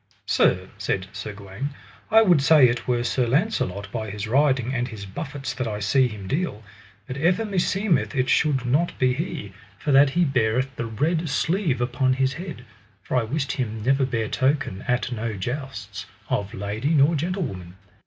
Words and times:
Sir, 0.25 0.67
said 0.79 1.05
Sir 1.13 1.31
Gawaine, 1.31 1.75
I 2.09 2.23
would 2.23 2.41
say 2.41 2.67
it 2.67 2.87
were 2.87 3.03
Sir 3.03 3.27
Launcelot 3.27 3.91
by 3.91 4.09
his 4.09 4.27
riding 4.27 4.73
and 4.73 4.87
his 4.87 5.05
buffets 5.05 5.53
that 5.53 5.67
I 5.67 5.79
see 5.79 6.07
him 6.07 6.27
deal, 6.27 6.63
but 7.05 7.17
ever 7.17 7.45
meseemeth 7.45 8.15
it 8.15 8.27
should 8.27 8.65
not 8.65 8.97
be 8.97 9.13
he, 9.13 9.53
for 9.77 9.91
that 9.91 10.09
he 10.09 10.25
beareth 10.25 10.75
the 10.75 10.87
red 10.87 11.29
sleeve 11.29 11.81
upon 11.81 12.13
his 12.13 12.33
head; 12.33 12.65
for 13.03 13.15
I 13.15 13.21
wist 13.21 13.51
him 13.51 13.83
never 13.83 14.03
bear 14.07 14.27
token 14.27 14.81
at 14.87 15.11
no 15.11 15.33
jousts, 15.35 16.07
of 16.29 16.55
lady 16.55 16.95
nor 16.95 17.13
gentlewoman. 17.13 17.75